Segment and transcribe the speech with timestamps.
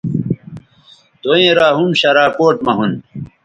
[1.23, 2.91] دوئیں را ھُم شراکوٹ مہ ھُون